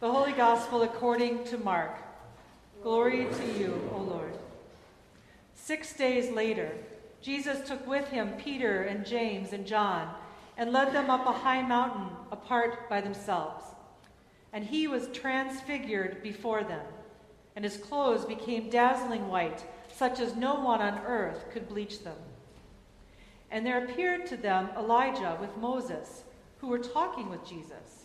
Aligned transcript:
The 0.00 0.12
Holy 0.12 0.30
Gospel 0.30 0.82
according 0.82 1.42
to 1.46 1.58
Mark. 1.58 1.98
Glory 2.84 3.26
to 3.26 3.58
you, 3.58 3.90
O 3.92 3.98
Lord. 3.98 4.32
Six 5.56 5.92
days 5.92 6.30
later, 6.30 6.70
Jesus 7.20 7.66
took 7.66 7.84
with 7.84 8.06
him 8.06 8.34
Peter 8.38 8.82
and 8.82 9.04
James 9.04 9.52
and 9.52 9.66
John 9.66 10.14
and 10.56 10.70
led 10.70 10.92
them 10.92 11.10
up 11.10 11.26
a 11.26 11.32
high 11.32 11.62
mountain 11.62 12.10
apart 12.30 12.88
by 12.88 13.00
themselves. 13.00 13.64
And 14.52 14.64
he 14.64 14.86
was 14.86 15.08
transfigured 15.08 16.22
before 16.22 16.62
them, 16.62 16.86
and 17.56 17.64
his 17.64 17.78
clothes 17.78 18.24
became 18.24 18.70
dazzling 18.70 19.26
white, 19.26 19.64
such 19.92 20.20
as 20.20 20.36
no 20.36 20.60
one 20.60 20.80
on 20.80 21.00
earth 21.06 21.46
could 21.50 21.68
bleach 21.68 22.04
them. 22.04 22.18
And 23.50 23.66
there 23.66 23.84
appeared 23.84 24.26
to 24.26 24.36
them 24.36 24.68
Elijah 24.78 25.36
with 25.40 25.56
Moses, 25.56 26.22
who 26.58 26.68
were 26.68 26.78
talking 26.78 27.28
with 27.28 27.44
Jesus. 27.44 28.04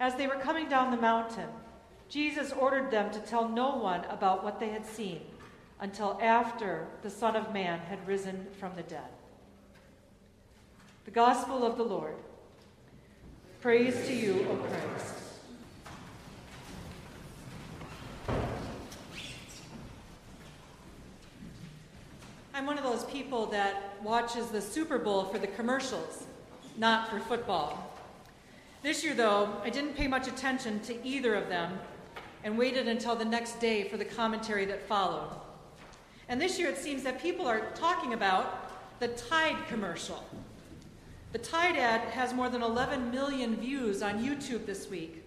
As 0.00 0.14
they 0.14 0.26
were 0.28 0.36
coming 0.36 0.68
down 0.68 0.90
the 0.90 0.96
mountain, 0.96 1.48
Jesus 2.08 2.52
ordered 2.52 2.90
them 2.90 3.10
to 3.10 3.18
tell 3.20 3.48
no 3.48 3.76
one 3.76 4.04
about 4.06 4.44
what 4.44 4.60
they 4.60 4.70
had 4.70 4.86
seen 4.86 5.20
until 5.80 6.18
after 6.22 6.86
the 7.02 7.10
Son 7.10 7.34
of 7.36 7.52
Man 7.52 7.80
had 7.80 8.06
risen 8.06 8.46
from 8.58 8.74
the 8.76 8.82
dead. 8.82 9.08
The 11.04 11.10
Gospel 11.10 11.64
of 11.66 11.76
the 11.76 11.82
Lord. 11.82 12.14
Praise 13.60 14.06
to 14.06 14.14
you, 14.14 14.46
O 14.50 14.56
Christ. 14.56 15.14
I'm 22.54 22.66
one 22.66 22.78
of 22.78 22.84
those 22.84 23.04
people 23.04 23.46
that 23.46 23.96
watches 24.02 24.46
the 24.48 24.60
Super 24.60 24.98
Bowl 24.98 25.24
for 25.24 25.38
the 25.38 25.46
commercials, 25.46 26.24
not 26.76 27.08
for 27.08 27.20
football. 27.20 27.97
This 28.80 29.02
year, 29.02 29.14
though, 29.14 29.60
I 29.64 29.70
didn't 29.70 29.96
pay 29.96 30.06
much 30.06 30.28
attention 30.28 30.78
to 30.80 31.04
either 31.04 31.34
of 31.34 31.48
them 31.48 31.78
and 32.44 32.56
waited 32.56 32.86
until 32.86 33.16
the 33.16 33.24
next 33.24 33.58
day 33.58 33.88
for 33.88 33.96
the 33.96 34.04
commentary 34.04 34.64
that 34.66 34.86
followed. 34.86 35.30
And 36.28 36.40
this 36.40 36.58
year, 36.58 36.68
it 36.68 36.78
seems 36.78 37.02
that 37.02 37.20
people 37.20 37.46
are 37.46 37.70
talking 37.74 38.12
about 38.12 39.00
the 39.00 39.08
Tide 39.08 39.56
commercial. 39.68 40.24
The 41.32 41.38
Tide 41.38 41.76
ad 41.76 42.02
has 42.10 42.32
more 42.32 42.48
than 42.48 42.62
11 42.62 43.10
million 43.10 43.56
views 43.56 44.00
on 44.00 44.24
YouTube 44.24 44.64
this 44.64 44.88
week, 44.88 45.24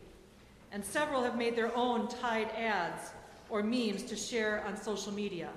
and 0.72 0.83
several 0.83 1.22
have 1.23 1.38
made 1.38 1.55
their 1.55 1.75
own 1.75 2.07
Tide 2.07 2.49
ads 2.55 3.11
or 3.49 3.61
memes 3.61 4.03
to 4.03 4.16
share 4.16 4.63
on 4.66 4.77
social 4.77 5.11
media. 5.11 5.49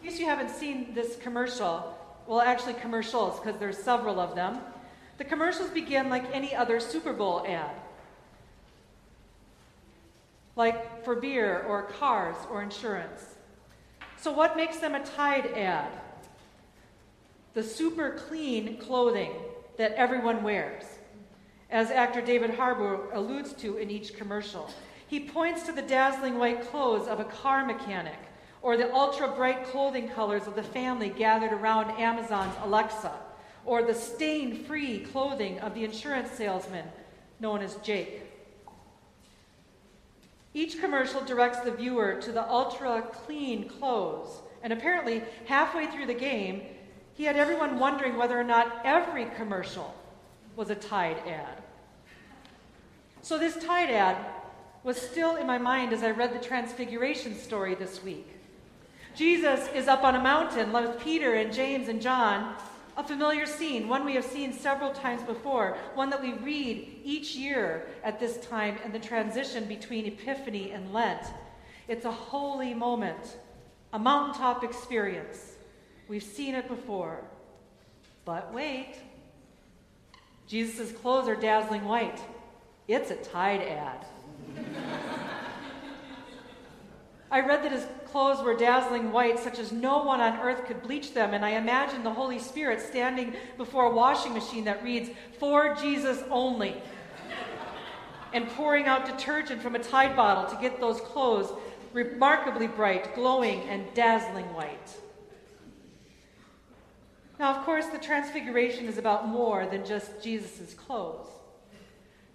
In 0.00 0.08
case 0.08 0.20
you 0.20 0.26
haven't 0.26 0.50
seen 0.50 0.94
this 0.94 1.16
commercial, 1.16 1.98
well, 2.30 2.40
actually, 2.40 2.74
commercials, 2.74 3.40
because 3.40 3.58
there's 3.58 3.76
several 3.76 4.20
of 4.20 4.36
them. 4.36 4.60
The 5.18 5.24
commercials 5.24 5.68
begin 5.70 6.08
like 6.08 6.24
any 6.32 6.54
other 6.54 6.78
Super 6.78 7.12
Bowl 7.12 7.44
ad, 7.44 7.74
like 10.54 11.04
for 11.04 11.16
beer 11.16 11.64
or 11.66 11.82
cars 11.82 12.36
or 12.48 12.62
insurance. 12.62 13.34
So, 14.16 14.30
what 14.30 14.56
makes 14.56 14.76
them 14.76 14.94
a 14.94 15.04
Tide 15.04 15.46
ad? 15.56 15.90
The 17.54 17.64
super 17.64 18.12
clean 18.12 18.78
clothing 18.78 19.32
that 19.76 19.90
everyone 19.94 20.44
wears, 20.44 20.84
as 21.68 21.90
actor 21.90 22.20
David 22.20 22.50
Harbour 22.50 23.10
alludes 23.12 23.54
to 23.54 23.78
in 23.78 23.90
each 23.90 24.14
commercial. 24.14 24.70
He 25.08 25.18
points 25.18 25.64
to 25.64 25.72
the 25.72 25.82
dazzling 25.82 26.38
white 26.38 26.70
clothes 26.70 27.08
of 27.08 27.18
a 27.18 27.24
car 27.24 27.66
mechanic 27.66 28.29
or 28.62 28.76
the 28.76 28.92
ultra 28.92 29.28
bright 29.28 29.64
clothing 29.64 30.08
colors 30.08 30.46
of 30.46 30.54
the 30.54 30.62
family 30.62 31.08
gathered 31.08 31.52
around 31.52 31.90
Amazon's 31.98 32.54
Alexa, 32.62 33.12
or 33.64 33.82
the 33.82 33.94
stain 33.94 34.64
free 34.64 35.00
clothing 35.00 35.58
of 35.60 35.74
the 35.74 35.84
insurance 35.84 36.30
salesman 36.32 36.84
known 37.40 37.62
as 37.62 37.76
Jake. 37.76 38.22
Each 40.52 40.80
commercial 40.80 41.24
directs 41.24 41.60
the 41.60 41.70
viewer 41.70 42.20
to 42.20 42.32
the 42.32 42.48
ultra 42.50 43.02
clean 43.02 43.68
clothes, 43.68 44.40
and 44.62 44.72
apparently, 44.72 45.22
halfway 45.46 45.86
through 45.86 46.06
the 46.06 46.14
game, 46.14 46.62
he 47.14 47.24
had 47.24 47.36
everyone 47.36 47.78
wondering 47.78 48.16
whether 48.16 48.38
or 48.38 48.44
not 48.44 48.80
every 48.84 49.26
commercial 49.36 49.94
was 50.56 50.70
a 50.70 50.74
Tide 50.74 51.18
ad. 51.26 51.62
So, 53.22 53.38
this 53.38 53.62
Tide 53.62 53.90
ad 53.90 54.16
was 54.82 55.00
still 55.00 55.36
in 55.36 55.46
my 55.46 55.58
mind 55.58 55.92
as 55.92 56.02
I 56.02 56.10
read 56.10 56.34
the 56.34 56.44
Transfiguration 56.44 57.36
story 57.36 57.74
this 57.74 58.02
week. 58.02 58.39
Jesus 59.20 59.68
is 59.74 59.86
up 59.86 60.02
on 60.02 60.14
a 60.14 60.18
mountain 60.18 60.72
with 60.72 60.98
Peter 60.98 61.34
and 61.34 61.52
James 61.52 61.88
and 61.88 62.00
John. 62.00 62.54
A 62.96 63.04
familiar 63.04 63.44
scene, 63.44 63.86
one 63.86 64.06
we 64.06 64.14
have 64.14 64.24
seen 64.24 64.50
several 64.50 64.94
times 64.94 65.22
before, 65.24 65.76
one 65.92 66.08
that 66.08 66.22
we 66.22 66.32
read 66.32 67.00
each 67.04 67.36
year 67.36 67.86
at 68.02 68.18
this 68.18 68.38
time 68.46 68.78
in 68.82 68.92
the 68.92 68.98
transition 68.98 69.66
between 69.66 70.06
Epiphany 70.06 70.70
and 70.70 70.94
Lent. 70.94 71.20
It's 71.86 72.06
a 72.06 72.10
holy 72.10 72.72
moment, 72.72 73.36
a 73.92 73.98
mountaintop 73.98 74.64
experience. 74.64 75.52
We've 76.08 76.22
seen 76.22 76.54
it 76.54 76.66
before. 76.66 77.22
But 78.24 78.54
wait, 78.54 78.94
Jesus' 80.46 80.92
clothes 80.92 81.28
are 81.28 81.36
dazzling 81.36 81.84
white. 81.84 82.20
It's 82.88 83.10
a 83.10 83.16
Tide 83.16 83.60
ad. 83.60 84.06
I 87.30 87.40
read 87.40 87.62
that 87.62 87.72
his 87.72 87.86
clothes 88.10 88.42
were 88.42 88.56
dazzling 88.56 89.12
white, 89.12 89.38
such 89.38 89.58
as 89.58 89.72
no 89.72 90.02
one 90.02 90.20
on 90.20 90.38
earth 90.40 90.66
could 90.66 90.82
bleach 90.82 91.14
them, 91.14 91.34
and 91.34 91.44
I 91.44 91.50
imagine 91.50 92.02
the 92.02 92.12
Holy 92.12 92.38
Spirit 92.38 92.80
standing 92.80 93.34
before 93.56 93.84
a 93.84 93.94
washing 93.94 94.32
machine 94.32 94.64
that 94.64 94.82
reads, 94.82 95.10
For 95.38 95.74
Jesus 95.74 96.22
only, 96.30 96.74
and 98.32 98.48
pouring 98.50 98.86
out 98.86 99.06
detergent 99.06 99.62
from 99.62 99.74
a 99.74 99.78
Tide 99.78 100.16
bottle 100.16 100.54
to 100.54 100.60
get 100.60 100.80
those 100.80 101.00
clothes 101.00 101.52
remarkably 101.92 102.66
bright, 102.66 103.14
glowing, 103.14 103.62
and 103.62 103.92
dazzling 103.94 104.52
white. 104.54 104.96
Now, 107.38 107.54
of 107.54 107.64
course, 107.64 107.86
the 107.86 107.98
Transfiguration 107.98 108.86
is 108.86 108.98
about 108.98 109.26
more 109.26 109.66
than 109.66 109.84
just 109.84 110.22
Jesus' 110.22 110.74
clothes. 110.74 111.26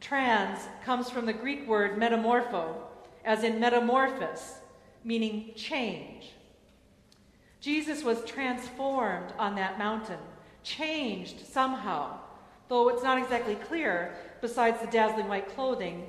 Trans 0.02 0.60
comes 0.84 1.10
from 1.10 1.26
the 1.26 1.34
Greek 1.34 1.68
word 1.68 1.98
metamorpho, 1.98 2.74
as 3.24 3.44
in 3.44 3.60
metamorphosis, 3.60 4.56
meaning 5.06 5.52
change. 5.56 6.34
Jesus 7.62 8.04
was 8.04 8.26
transformed 8.26 9.32
on 9.38 9.56
that 9.56 9.78
mountain, 9.78 10.20
changed 10.64 11.46
somehow, 11.46 12.18
though 12.68 12.90
it's 12.90 13.04
not 13.04 13.20
exactly 13.20 13.56
clear, 13.56 14.16
besides 14.42 14.82
the 14.82 14.88
dazzling 14.88 15.28
white 15.28 15.48
clothing, 15.56 16.08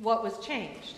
what 0.00 0.24
was 0.24 0.38
changed. 0.38 0.96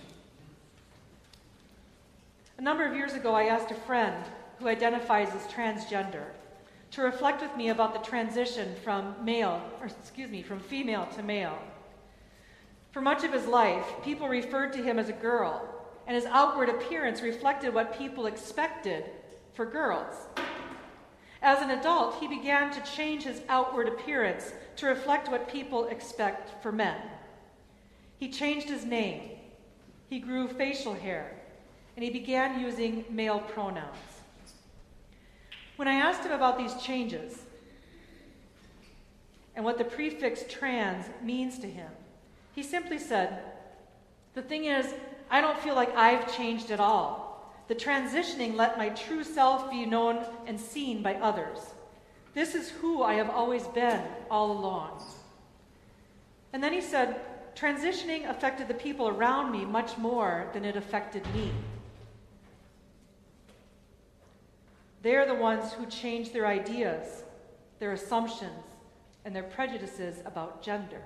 A 2.59 2.63
number 2.63 2.87
of 2.87 2.95
years 2.95 3.15
ago, 3.15 3.34
I 3.34 3.45
asked 3.45 3.73
a 3.73 3.75
friend 3.75 4.25
who 4.61 4.69
identifies 4.69 5.34
as 5.34 5.53
transgender 5.53 6.27
to 6.93 7.03
reflect 7.03 7.43
with 7.43 7.57
me 7.57 7.71
about 7.71 7.95
the 7.95 8.09
transition 8.09 8.77
from 8.84 9.17
male, 9.25 9.61
or 9.81 9.87
excuse 9.87 10.31
me, 10.31 10.43
from 10.43 10.61
female 10.61 11.07
to 11.16 11.22
male. 11.22 11.59
For 12.93 13.01
much 13.01 13.25
of 13.25 13.33
his 13.33 13.47
life, 13.47 13.87
people 14.05 14.28
referred 14.28 14.72
to 14.75 14.83
him 14.83 14.98
as 14.98 15.09
a 15.09 15.15
girl 15.15 15.82
and 16.07 16.16
his 16.16 16.27
outward 16.27 16.69
appearance 16.69 17.22
reflected 17.22 17.72
what 17.72 17.99
people 17.99 18.27
expected 18.27 19.04
for 19.54 19.66
girls. 19.66 20.15
As 21.43 21.60
an 21.60 21.71
adult, 21.71 22.21
he 22.21 22.28
began 22.28 22.71
to 22.72 22.81
change 22.83 23.25
his 23.25 23.43
outward 23.49 23.89
appearance 23.89 24.53
to 24.77 24.87
reflect 24.87 25.28
what 25.28 25.49
people 25.49 25.87
expect 25.87 26.63
for 26.63 26.71
men. 26.71 26.97
He 28.19 28.31
changed 28.31 28.69
his 28.69 28.84
name, 28.84 29.31
he 30.09 30.21
grew 30.21 30.47
facial 30.47 30.95
hair, 30.95 31.34
and 31.97 32.05
he 32.05 32.10
began 32.10 32.60
using 32.60 33.05
male 33.10 33.41
pronouns. 33.41 33.97
When 35.77 35.89
I 35.89 35.95
asked 35.95 36.25
him 36.25 36.33
about 36.33 36.59
these 36.59 36.75
changes 36.81 37.43
and 39.57 39.65
what 39.65 39.78
the 39.78 39.84
prefix 39.84 40.45
trans 40.48 41.07
means 41.22 41.59
to 41.59 41.66
him, 41.66 41.91
he 42.55 42.63
simply 42.63 42.98
said, 42.98 43.43
The 44.34 44.43
thing 44.43 44.66
is, 44.66 44.95
I 45.33 45.41
don't 45.41 45.59
feel 45.59 45.75
like 45.75 45.97
I've 45.97 46.37
changed 46.37 46.71
at 46.71 46.79
all. 46.79 47.51
The 47.67 47.75
transitioning 47.75 48.55
let 48.55 48.77
my 48.77 48.91
true 48.91 49.25
self 49.25 49.71
be 49.71 49.87
known 49.87 50.27
and 50.47 50.61
seen 50.61 51.03
by 51.03 51.15
others. 51.15 51.59
This 52.34 52.55
is 52.55 52.69
who 52.69 53.03
I 53.03 53.15
have 53.15 53.31
always 53.31 53.67
been 53.69 54.03
all 54.31 54.53
along. 54.53 55.03
And 56.53 56.63
then 56.63 56.75
he 56.75 56.83
said, 56.83 57.19
Transitioning 57.57 58.29
affected 58.29 58.69
the 58.69 58.75
people 58.75 59.09
around 59.09 59.53
me 59.53 59.65
much 59.65 59.97
more 59.97 60.51
than 60.53 60.67
it 60.67 60.77
affected 60.77 61.27
me. 61.34 61.51
They're 65.03 65.27
the 65.27 65.34
ones 65.34 65.73
who 65.73 65.87
changed 65.87 66.33
their 66.34 66.47
ideas, 66.47 67.25
their 67.79 67.93
assumptions, 67.93 68.65
and 69.25 69.34
their 69.34 69.43
prejudices 69.43 70.21
about 70.27 70.63
gender. 70.63 71.03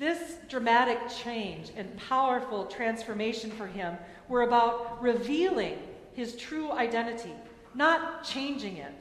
This 0.00 0.36
dramatic 0.48 0.98
change 1.10 1.72
and 1.76 1.94
powerful 1.98 2.64
transformation 2.64 3.50
for 3.50 3.66
him 3.66 3.98
were 4.30 4.40
about 4.40 5.02
revealing 5.02 5.78
his 6.14 6.36
true 6.36 6.72
identity, 6.72 7.34
not 7.74 8.24
changing 8.24 8.78
it. 8.78 8.94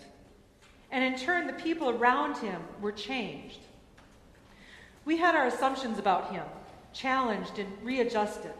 And 0.91 1.01
in 1.01 1.17
turn, 1.17 1.47
the 1.47 1.53
people 1.53 1.89
around 1.89 2.35
him 2.39 2.61
were 2.81 2.91
changed. 2.91 3.59
We 5.05 5.15
had 5.15 5.35
our 5.35 5.45
assumptions 5.45 5.99
about 5.99 6.33
him 6.33 6.43
challenged 6.91 7.59
and 7.59 7.71
readjusted. 7.81 8.51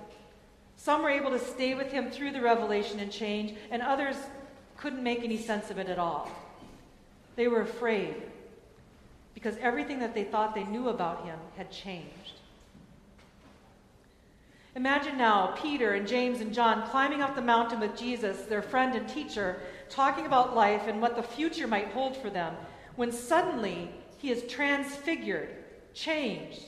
Some 0.77 1.03
were 1.03 1.09
able 1.09 1.31
to 1.31 1.39
stay 1.39 1.73
with 1.75 1.91
him 1.91 2.09
through 2.09 2.31
the 2.31 2.39
revelation 2.39 3.01
and 3.01 3.11
change, 3.11 3.57
and 3.69 3.81
others 3.81 4.15
couldn't 4.77 5.03
make 5.03 5.25
any 5.25 5.37
sense 5.37 5.71
of 5.71 5.77
it 5.77 5.89
at 5.89 5.99
all. 5.99 6.31
They 7.35 7.49
were 7.49 7.61
afraid 7.61 8.15
because 9.39 9.57
everything 9.61 9.99
that 9.99 10.13
they 10.13 10.25
thought 10.25 10.53
they 10.53 10.65
knew 10.65 10.89
about 10.89 11.23
him 11.23 11.39
had 11.55 11.71
changed. 11.71 12.33
Imagine 14.75 15.17
now 15.17 15.55
Peter 15.61 15.93
and 15.93 16.05
James 16.05 16.41
and 16.41 16.53
John 16.53 16.87
climbing 16.89 17.21
up 17.21 17.35
the 17.35 17.41
mountain 17.41 17.79
with 17.79 17.97
Jesus, 17.97 18.41
their 18.41 18.61
friend 18.61 18.95
and 18.95 19.07
teacher, 19.07 19.61
talking 19.89 20.25
about 20.25 20.55
life 20.55 20.83
and 20.87 21.01
what 21.01 21.15
the 21.15 21.23
future 21.23 21.67
might 21.67 21.87
hold 21.87 22.17
for 22.17 22.29
them, 22.29 22.53
when 22.97 23.13
suddenly 23.13 23.89
he 24.17 24.29
is 24.29 24.43
transfigured, 24.51 25.49
changed, 25.93 26.65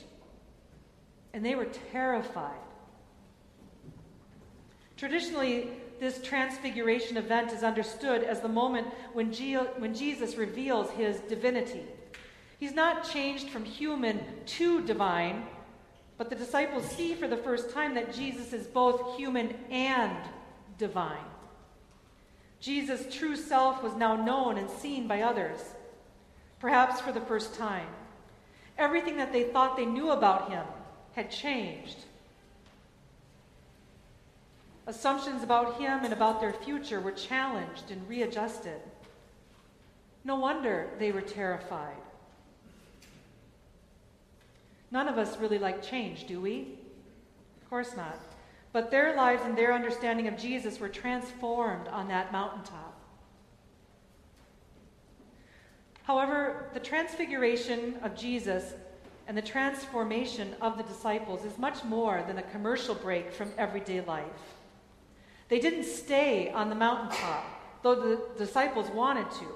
and 1.34 1.44
they 1.44 1.54
were 1.54 1.68
terrified. 1.92 2.56
Traditionally, 4.96 5.68
this 6.00 6.22
transfiguration 6.22 7.18
event 7.18 7.52
is 7.52 7.62
understood 7.62 8.24
as 8.24 8.40
the 8.40 8.48
moment 8.48 8.86
when, 9.12 9.30
Ge- 9.30 9.68
when 9.76 9.94
Jesus 9.94 10.36
reveals 10.36 10.90
his 10.90 11.20
divinity. 11.20 11.84
He's 12.62 12.76
not 12.76 13.10
changed 13.10 13.50
from 13.50 13.64
human 13.64 14.20
to 14.46 14.86
divine, 14.86 15.46
but 16.16 16.30
the 16.30 16.36
disciples 16.36 16.88
see 16.88 17.12
for 17.12 17.26
the 17.26 17.36
first 17.36 17.70
time 17.70 17.96
that 17.96 18.14
Jesus 18.14 18.52
is 18.52 18.68
both 18.68 19.16
human 19.16 19.56
and 19.68 20.16
divine. 20.78 21.24
Jesus' 22.60 23.12
true 23.12 23.34
self 23.34 23.82
was 23.82 23.96
now 23.96 24.14
known 24.14 24.58
and 24.58 24.70
seen 24.70 25.08
by 25.08 25.22
others, 25.22 25.58
perhaps 26.60 27.00
for 27.00 27.10
the 27.10 27.20
first 27.22 27.56
time. 27.56 27.88
Everything 28.78 29.16
that 29.16 29.32
they 29.32 29.42
thought 29.42 29.76
they 29.76 29.84
knew 29.84 30.12
about 30.12 30.48
him 30.48 30.64
had 31.14 31.32
changed. 31.32 31.96
Assumptions 34.86 35.42
about 35.42 35.80
him 35.80 36.04
and 36.04 36.12
about 36.12 36.40
their 36.40 36.52
future 36.52 37.00
were 37.00 37.10
challenged 37.10 37.90
and 37.90 38.08
readjusted. 38.08 38.80
No 40.22 40.36
wonder 40.36 40.90
they 41.00 41.10
were 41.10 41.22
terrified. 41.22 42.01
None 44.92 45.08
of 45.08 45.16
us 45.16 45.38
really 45.38 45.58
like 45.58 45.82
change, 45.82 46.26
do 46.26 46.40
we? 46.40 46.78
Of 47.62 47.70
course 47.70 47.96
not. 47.96 48.18
But 48.72 48.90
their 48.90 49.16
lives 49.16 49.42
and 49.44 49.56
their 49.56 49.72
understanding 49.72 50.28
of 50.28 50.36
Jesus 50.36 50.78
were 50.78 50.88
transformed 50.88 51.88
on 51.88 52.08
that 52.08 52.30
mountaintop. 52.30 53.00
However, 56.04 56.70
the 56.74 56.80
transfiguration 56.80 57.96
of 58.02 58.14
Jesus 58.14 58.74
and 59.26 59.36
the 59.36 59.42
transformation 59.42 60.54
of 60.60 60.76
the 60.76 60.82
disciples 60.82 61.44
is 61.44 61.56
much 61.56 61.84
more 61.84 62.22
than 62.26 62.38
a 62.38 62.42
commercial 62.42 62.94
break 62.94 63.32
from 63.32 63.50
everyday 63.56 64.02
life. 64.02 64.26
They 65.48 65.60
didn't 65.60 65.84
stay 65.84 66.50
on 66.50 66.68
the 66.68 66.74
mountaintop, 66.74 67.44
though 67.82 67.94
the 67.94 68.20
disciples 68.36 68.90
wanted 68.90 69.30
to, 69.32 69.46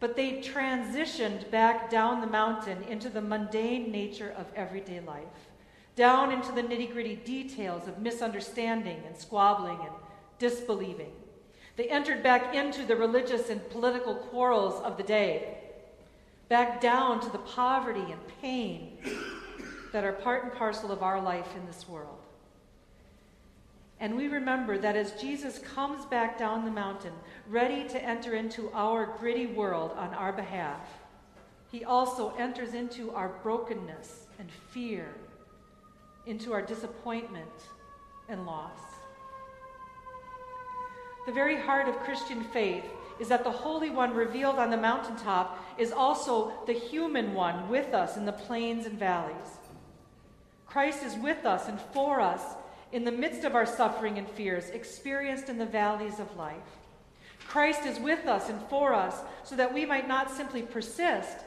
but 0.00 0.14
they 0.14 0.40
transitioned 0.40 1.50
back 1.50 1.90
down 1.90 2.20
the 2.20 2.26
mountain 2.26 2.82
into 2.84 3.08
the 3.08 3.20
mundane 3.20 3.90
nature 3.90 4.32
of 4.36 4.46
everyday 4.54 5.00
life, 5.00 5.50
down 5.96 6.30
into 6.30 6.52
the 6.52 6.62
nitty 6.62 6.92
gritty 6.92 7.16
details 7.16 7.88
of 7.88 7.98
misunderstanding 7.98 9.00
and 9.06 9.16
squabbling 9.16 9.78
and 9.80 9.92
disbelieving. 10.38 11.12
They 11.76 11.88
entered 11.88 12.22
back 12.22 12.54
into 12.54 12.84
the 12.84 12.96
religious 12.96 13.50
and 13.50 13.68
political 13.70 14.14
quarrels 14.14 14.82
of 14.84 14.96
the 14.96 15.02
day, 15.02 15.58
back 16.48 16.80
down 16.80 17.20
to 17.20 17.30
the 17.30 17.38
poverty 17.38 18.00
and 18.00 18.20
pain 18.40 18.98
that 19.92 20.04
are 20.04 20.12
part 20.12 20.44
and 20.44 20.52
parcel 20.52 20.92
of 20.92 21.02
our 21.02 21.20
life 21.20 21.56
in 21.56 21.66
this 21.66 21.88
world. 21.88 22.18
And 24.00 24.16
we 24.16 24.28
remember 24.28 24.78
that 24.78 24.94
as 24.94 25.20
Jesus 25.20 25.58
comes 25.58 26.04
back 26.06 26.38
down 26.38 26.64
the 26.64 26.70
mountain, 26.70 27.12
ready 27.48 27.88
to 27.88 28.02
enter 28.02 28.34
into 28.34 28.70
our 28.72 29.16
gritty 29.18 29.46
world 29.46 29.92
on 29.96 30.14
our 30.14 30.32
behalf, 30.32 30.80
he 31.70 31.84
also 31.84 32.34
enters 32.38 32.74
into 32.74 33.10
our 33.10 33.30
brokenness 33.42 34.26
and 34.38 34.48
fear, 34.70 35.08
into 36.26 36.52
our 36.52 36.62
disappointment 36.62 37.50
and 38.28 38.46
loss. 38.46 38.78
The 41.26 41.32
very 41.32 41.60
heart 41.60 41.88
of 41.88 41.98
Christian 41.98 42.44
faith 42.44 42.84
is 43.18 43.28
that 43.28 43.44
the 43.44 43.50
Holy 43.50 43.90
One 43.90 44.14
revealed 44.14 44.56
on 44.56 44.70
the 44.70 44.76
mountaintop 44.76 45.62
is 45.76 45.92
also 45.92 46.52
the 46.66 46.72
human 46.72 47.34
one 47.34 47.68
with 47.68 47.92
us 47.92 48.16
in 48.16 48.24
the 48.24 48.32
plains 48.32 48.86
and 48.86 48.98
valleys. 48.98 49.58
Christ 50.66 51.02
is 51.02 51.16
with 51.16 51.44
us 51.44 51.68
and 51.68 51.80
for 51.92 52.20
us 52.20 52.42
in 52.92 53.04
the 53.04 53.12
midst 53.12 53.44
of 53.44 53.54
our 53.54 53.66
suffering 53.66 54.18
and 54.18 54.28
fears 54.28 54.70
experienced 54.70 55.48
in 55.48 55.58
the 55.58 55.66
valleys 55.66 56.18
of 56.18 56.36
life. 56.36 56.56
Christ 57.46 57.86
is 57.86 57.98
with 57.98 58.26
us 58.26 58.48
and 58.48 58.60
for 58.68 58.94
us 58.94 59.16
so 59.42 59.56
that 59.56 59.72
we 59.72 59.86
might 59.86 60.08
not 60.08 60.30
simply 60.30 60.62
persist, 60.62 61.38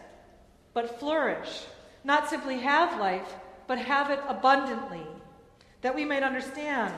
but 0.73 0.99
flourish, 0.99 1.63
not 2.03 2.29
simply 2.29 2.57
have 2.57 2.99
life, 2.99 3.35
but 3.67 3.77
have 3.77 4.09
it 4.09 4.19
abundantly, 4.27 5.05
that 5.81 5.95
we 5.95 6.05
might 6.05 6.23
understand 6.23 6.93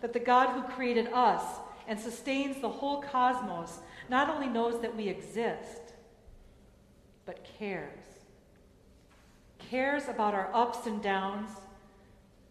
that 0.00 0.12
the 0.12 0.20
God 0.20 0.50
who 0.50 0.62
created 0.74 1.08
us 1.12 1.42
and 1.88 1.98
sustains 1.98 2.60
the 2.60 2.68
whole 2.68 3.02
cosmos 3.02 3.78
not 4.08 4.30
only 4.30 4.48
knows 4.48 4.80
that 4.82 4.96
we 4.96 5.08
exist, 5.08 5.94
but 7.26 7.46
cares. 7.58 7.98
Cares 9.58 10.08
about 10.08 10.34
our 10.34 10.50
ups 10.54 10.86
and 10.86 11.02
downs 11.02 11.50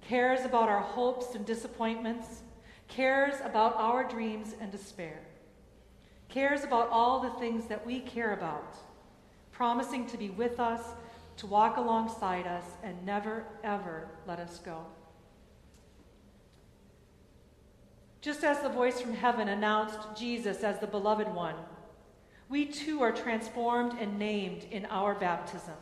cares 0.07 0.45
about 0.45 0.69
our 0.69 0.81
hopes 0.81 1.35
and 1.35 1.45
disappointments, 1.45 2.41
cares 2.87 3.35
about 3.43 3.75
our 3.77 4.03
dreams 4.03 4.55
and 4.59 4.71
despair, 4.71 5.19
cares 6.29 6.63
about 6.63 6.89
all 6.89 7.19
the 7.21 7.39
things 7.39 7.67
that 7.67 7.85
we 7.85 7.99
care 7.99 8.33
about, 8.33 8.75
promising 9.51 10.05
to 10.07 10.17
be 10.17 10.29
with 10.29 10.59
us, 10.59 10.81
to 11.37 11.47
walk 11.47 11.77
alongside 11.77 12.45
us, 12.45 12.65
and 12.83 13.05
never, 13.05 13.45
ever 13.63 14.07
let 14.27 14.39
us 14.39 14.59
go. 14.63 14.85
Just 18.21 18.43
as 18.43 18.59
the 18.59 18.69
voice 18.69 19.01
from 19.01 19.13
heaven 19.13 19.49
announced 19.49 19.99
Jesus 20.15 20.63
as 20.63 20.79
the 20.79 20.87
beloved 20.87 21.27
one, 21.33 21.55
we 22.49 22.65
too 22.65 23.01
are 23.01 23.11
transformed 23.11 23.99
and 23.99 24.19
named 24.19 24.65
in 24.69 24.85
our 24.85 25.15
baptism. 25.15 25.73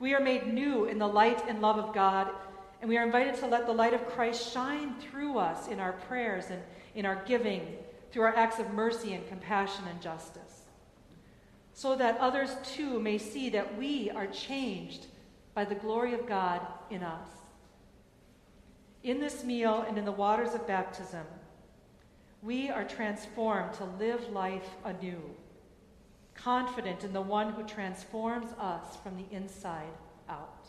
We 0.00 0.14
are 0.14 0.20
made 0.20 0.52
new 0.52 0.86
in 0.86 0.98
the 0.98 1.06
light 1.06 1.42
and 1.48 1.60
love 1.60 1.78
of 1.78 1.94
God 1.94 2.28
and 2.80 2.88
we 2.88 2.96
are 2.96 3.04
invited 3.04 3.34
to 3.36 3.46
let 3.46 3.66
the 3.66 3.72
light 3.72 3.94
of 3.94 4.06
Christ 4.08 4.52
shine 4.52 4.94
through 5.00 5.38
us 5.38 5.68
in 5.68 5.80
our 5.80 5.92
prayers 5.92 6.46
and 6.50 6.62
in 6.94 7.06
our 7.06 7.22
giving, 7.24 7.76
through 8.10 8.22
our 8.22 8.36
acts 8.36 8.58
of 8.58 8.72
mercy 8.72 9.14
and 9.14 9.26
compassion 9.28 9.84
and 9.88 10.00
justice, 10.00 10.62
so 11.72 11.96
that 11.96 12.18
others 12.18 12.56
too 12.64 13.00
may 13.00 13.18
see 13.18 13.50
that 13.50 13.76
we 13.76 14.10
are 14.10 14.26
changed 14.26 15.06
by 15.54 15.64
the 15.64 15.74
glory 15.74 16.14
of 16.14 16.26
God 16.26 16.60
in 16.90 17.02
us. 17.02 17.28
In 19.02 19.20
this 19.20 19.44
meal 19.44 19.84
and 19.88 19.98
in 19.98 20.04
the 20.04 20.12
waters 20.12 20.54
of 20.54 20.66
baptism, 20.66 21.24
we 22.42 22.68
are 22.70 22.84
transformed 22.84 23.72
to 23.74 23.84
live 23.84 24.28
life 24.30 24.68
anew, 24.84 25.20
confident 26.34 27.02
in 27.02 27.12
the 27.12 27.20
one 27.20 27.52
who 27.52 27.64
transforms 27.64 28.52
us 28.60 28.96
from 29.02 29.16
the 29.16 29.34
inside 29.34 29.92
out. 30.28 30.68